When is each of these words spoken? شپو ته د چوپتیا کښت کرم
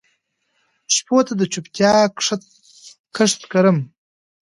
شپو 0.95 1.17
ته 1.27 1.33
د 1.39 1.43
چوپتیا 1.53 1.93
کښت 3.15 3.41
کرم 3.51 3.77